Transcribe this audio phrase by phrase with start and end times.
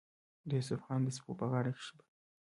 [0.47, 2.03] د يوسف خان د سپو پۀ غاړه کښې به